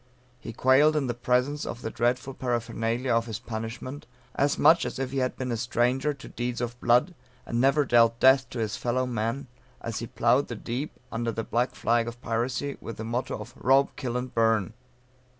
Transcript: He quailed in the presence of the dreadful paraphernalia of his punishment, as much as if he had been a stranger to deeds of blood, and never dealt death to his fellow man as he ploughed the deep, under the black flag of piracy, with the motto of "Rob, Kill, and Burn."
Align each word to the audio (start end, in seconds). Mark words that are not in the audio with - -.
He 0.39 0.51
quailed 0.51 0.95
in 0.95 1.05
the 1.05 1.13
presence 1.13 1.63
of 1.63 1.83
the 1.83 1.91
dreadful 1.91 2.33
paraphernalia 2.33 3.13
of 3.13 3.27
his 3.27 3.37
punishment, 3.37 4.07
as 4.33 4.57
much 4.57 4.83
as 4.83 4.97
if 4.97 5.11
he 5.11 5.19
had 5.19 5.37
been 5.37 5.51
a 5.51 5.57
stranger 5.57 6.11
to 6.11 6.27
deeds 6.27 6.59
of 6.59 6.79
blood, 6.79 7.13
and 7.45 7.61
never 7.61 7.85
dealt 7.85 8.19
death 8.19 8.49
to 8.49 8.57
his 8.57 8.75
fellow 8.75 9.05
man 9.05 9.45
as 9.79 9.99
he 9.99 10.07
ploughed 10.07 10.47
the 10.47 10.55
deep, 10.55 10.91
under 11.11 11.31
the 11.31 11.43
black 11.43 11.75
flag 11.75 12.07
of 12.07 12.19
piracy, 12.19 12.77
with 12.81 12.97
the 12.97 13.03
motto 13.03 13.37
of 13.37 13.53
"Rob, 13.55 13.95
Kill, 13.95 14.17
and 14.17 14.33
Burn." 14.33 14.73